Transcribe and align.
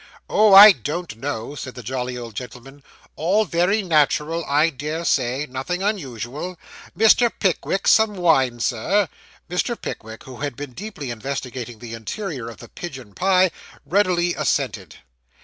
'Oh! 0.27 0.51
I 0.55 0.71
don't 0.71 1.17
know,' 1.17 1.53
said 1.53 1.75
the 1.75 1.83
jolly 1.83 2.17
old 2.17 2.33
gentleman; 2.33 2.81
'all 3.15 3.45
very 3.45 3.83
natural, 3.83 4.43
I 4.45 4.71
dare 4.71 5.05
say 5.05 5.45
nothing 5.47 5.83
unusual. 5.83 6.57
Mr. 6.97 7.31
Pickwick, 7.39 7.87
some 7.87 8.15
wine, 8.15 8.59
Sir?' 8.59 9.09
Mr. 9.47 9.79
Pickwick, 9.79 10.23
who 10.23 10.37
had 10.37 10.55
been 10.55 10.71
deeply 10.71 11.11
investigating 11.11 11.77
the 11.77 11.93
interior 11.93 12.49
of 12.49 12.57
the 12.57 12.67
pigeon 12.69 13.13
pie, 13.13 13.51
readily 13.85 14.33
assented. 14.33 14.95